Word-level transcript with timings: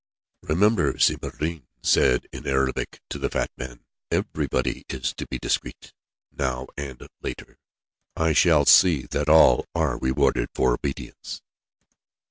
"Remember," 0.41 0.97
Si 0.97 1.15
Maïeddine 1.17 1.67
said 1.83 2.25
in 2.31 2.47
Arabic 2.47 3.01
to 3.11 3.19
the 3.19 3.29
fat 3.29 3.51
man, 3.55 3.85
"everybody 4.09 4.83
is 4.89 5.13
to 5.13 5.27
be 5.27 5.37
discreet, 5.37 5.93
now 6.31 6.65
and 6.75 7.07
later. 7.21 7.59
I 8.15 8.33
shall 8.33 8.65
see 8.65 9.03
that 9.11 9.29
all 9.29 9.67
are 9.75 9.99
rewarded 9.99 10.49
for 10.55 10.73
obedience." 10.73 11.43